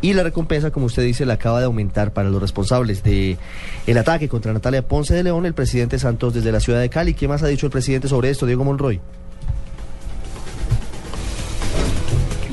[0.00, 3.36] Y la recompensa, como usted dice, la acaba de aumentar para los responsables de
[3.86, 7.14] el ataque contra Natalia Ponce de León, el presidente Santos desde la ciudad de Cali.
[7.14, 9.00] ¿Qué más ha dicho el presidente sobre esto, Diego Monroy?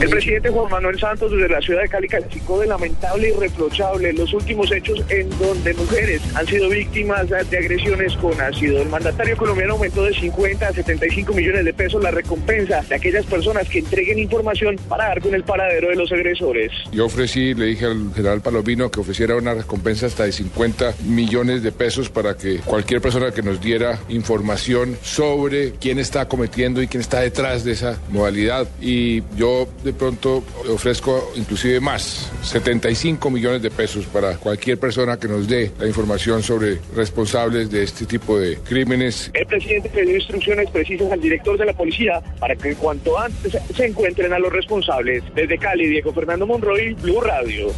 [0.05, 4.14] El presidente Juan Manuel Santos desde la ciudad de Cali calificó de lamentable y reprochable
[4.14, 8.84] los últimos hechos en donde mujeres han sido víctimas de agresiones con ácido.
[8.84, 13.26] El mandatario colombiano aumentó de 50 a 75 millones de pesos la recompensa de aquellas
[13.26, 16.72] personas que entreguen información para dar con el paradero de los agresores.
[16.92, 21.64] Yo ofrecí, le dije al general Palomino que ofreciera una recompensa hasta de 50 millones
[21.64, 26.88] de pesos para que cualquier persona que nos diera información sobre quién está cometiendo y
[26.88, 28.67] quién está detrás de esa modalidad.
[28.80, 35.28] Y yo de pronto ofrezco inclusive más, 75 millones de pesos para cualquier persona que
[35.28, 39.32] nos dé la información sobre responsables de este tipo de crímenes.
[39.34, 43.58] El presidente le dio instrucciones precisas al director de la policía para que cuanto antes
[43.76, 45.23] se encuentren a los responsables.
[45.34, 47.72] Desde Cali, Diego Fernando Monroy, Blue Radio.